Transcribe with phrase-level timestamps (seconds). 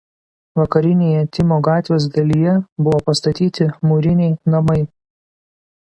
[0.59, 2.55] Vakarinėje Tymo gatvės dalyje
[2.87, 4.83] buvo pastatyti mūriniai namai.